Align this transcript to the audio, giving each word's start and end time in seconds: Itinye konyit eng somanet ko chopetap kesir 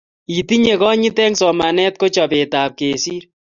Itinye 0.39 0.73
konyit 0.81 1.17
eng 1.23 1.35
somanet 1.39 1.93
ko 2.01 2.05
chopetap 2.15 2.69
kesir 2.79 3.23